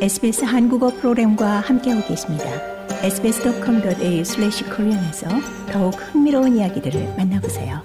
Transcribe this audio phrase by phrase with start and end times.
[0.00, 2.44] SBS 한국어 프로그램과 함께하고 계십니다.
[3.02, 5.26] sbs.com.au/korean에서
[5.72, 7.82] 더욱 흥미로운 이야기들을 만나보세요.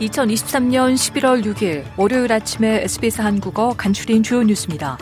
[0.00, 4.98] (2023년 11월 6일) 월요일 아침에 SBS 한국어 간추린 주요 뉴스입니다.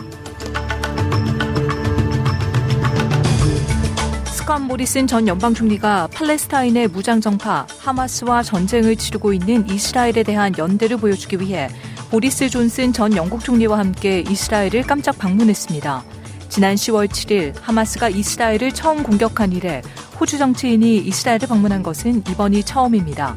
[4.53, 10.99] 스캇 모리슨 전 연방 총리가 팔레스타인의 무장 정파 하마스와 전쟁을 치르고 있는 이스라엘에 대한 연대를
[10.99, 11.71] 보여주기 위해
[12.11, 16.05] 보리스 존슨 전 영국 총리와 함께 이스라엘을 깜짝 방문했습니다.
[16.51, 19.81] 지난 10월 7일 하마스가 이스라엘을 처음 공격한 이래
[20.21, 23.37] 호주 정치인이 이스라엘을 방문한 것은 이번이 처음입니다.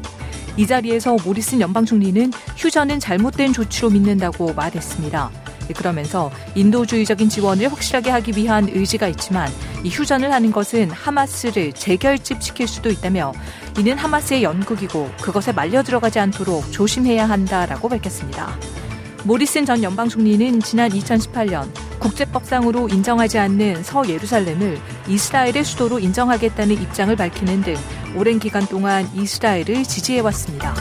[0.58, 5.45] 이 자리에서 모리슨 연방 총리는 휴전은 잘못된 조치로 믿는다고 말했습니다.
[5.74, 9.50] 그러면서 인도주의적인 지원을 확실하게 하기 위한 의지가 있지만
[9.82, 13.32] 이 휴전을 하는 것은 하마스를 재결집시킬 수도 있다며
[13.78, 18.58] 이는 하마스의 연극이고 그것에 말려 들어가지 않도록 조심해야 한다라고 밝혔습니다.
[19.24, 24.78] 모리슨 전 연방 총리는 지난 2018년 국제법상으로 인정하지 않는 서예루살렘을
[25.08, 27.74] 이스라엘의 수도로 인정하겠다는 입장을 밝히는 등
[28.14, 30.74] 오랜 기간 동안 이스라엘을 지지해왔습니다.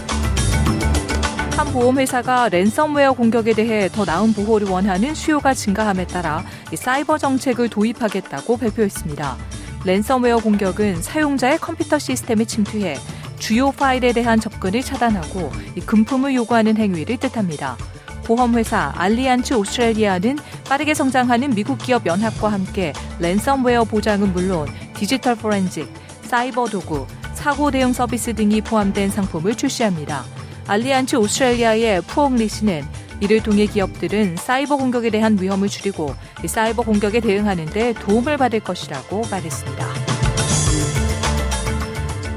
[1.66, 8.57] 한 보험회사가 랜섬웨어 공격에 대해 더 나은 보호를 원하는 수요가 증가함에 따라 사이버 정책을 도입하겠다고
[8.57, 9.38] 발표했습니다.
[9.85, 12.97] 랜섬웨어 공격은 사용자의 컴퓨터 시스템에 침투해
[13.39, 15.52] 주요 파일에 대한 접근을 차단하고
[15.85, 17.78] 금품을 요구하는 행위를 뜻합니다.
[18.25, 25.91] 보험회사 알리안츠 오스트레일리아는 빠르게 성장하는 미국 기업 연합과 함께 랜섬웨어 보장은 물론 디지털 포렌식,
[26.23, 30.23] 사이버 도구, 사고 대응 서비스 등이 포함된 상품을 출시합니다.
[30.68, 32.84] 알리안츠 오스트레일리아의 푸옹리 씨는
[33.22, 36.14] 이를 통해 기업들은 사이버 공격에 대한 위험을 줄이고
[36.46, 39.86] 사이버 공격에 대응하는 데 도움을 받을 것이라고 말했습니다.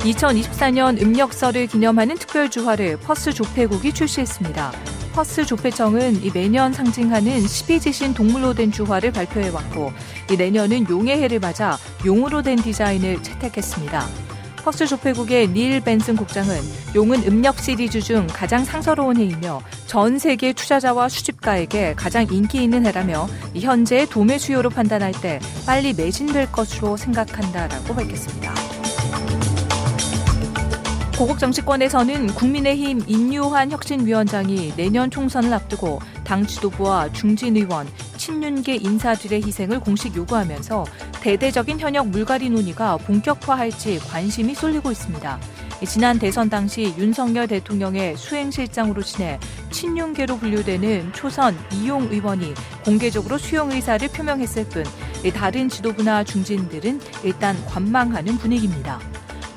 [0.00, 4.72] 2024년 음력설을 기념하는 특별 주화를 퍼스 조폐국이 출시했습니다.
[5.12, 9.92] 퍼스 조폐청은 이 매년 상징하는 12지신 동물로 된 주화를 발표해왔고
[10.30, 14.27] 이 내년은 용의 해를 맞아 용으로 된 디자인을 채택했습니다.
[14.68, 16.54] 퍼스 조폐국의 닐 벤슨 국장은
[16.94, 23.26] 용은 음력 시리즈 중 가장 상서로운 해이며 전 세계 투자자와 수집가에게 가장 인기 있는 해라며
[23.58, 28.67] 현재 도매 수요로 판단할 때 빨리 매진될 것으로 생각한다라고 밝혔습니다.
[31.18, 39.80] 고국 정치권에서는 국민의힘 인유한 혁신위원장이 내년 총선을 앞두고 당 지도부와 중진 의원, 친윤계 인사들의 희생을
[39.80, 40.84] 공식 요구하면서
[41.20, 45.40] 대대적인 현역 물갈이 논의가 본격화할지 관심이 쏠리고 있습니다.
[45.88, 49.40] 지난 대선 당시 윤석열 대통령의 수행실장으로 지내
[49.72, 52.54] 친윤계로 분류되는 초선 이용 의원이
[52.84, 54.84] 공개적으로 수용 의사를 표명했을 뿐
[55.34, 59.00] 다른 지도부나 중진들은 일단 관망하는 분위기입니다.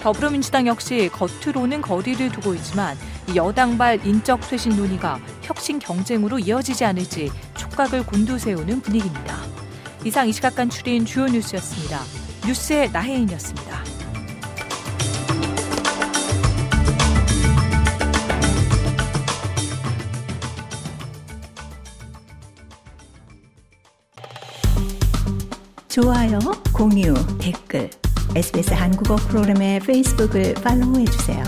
[0.01, 2.97] 더불어민주당 역시 겉으로는 거리를 두고 있지만
[3.35, 9.37] 여당발 인적 쇄신 논의가 혁신 경쟁으로 이어지지 않을지 촉각을 곤두세우는 분위기입니다.
[10.03, 11.99] 이상 이 시각 간추린 주요 뉴스였습니다.
[12.47, 13.81] 뉴스의 나혜인이었습니다.
[25.87, 26.39] 좋아요,
[26.73, 27.89] 공유, 댓글,
[28.34, 31.42] SBS 한국어 프로그램의 페이스북을 팔로우해 주세요.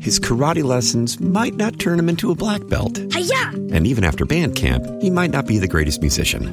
[0.00, 2.96] His karate lessons might not turn him into a black belt.
[3.12, 3.52] Hiya!
[3.70, 6.50] And even after band camp, he might not be the greatest musician.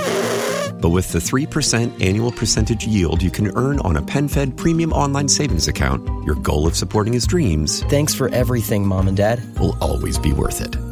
[0.81, 5.29] But with the 3% annual percentage yield you can earn on a PenFed premium online
[5.29, 9.41] savings account, your goal of supporting his dreams Thanks for everything, Mom and Dad.
[9.59, 10.75] will always be worth it.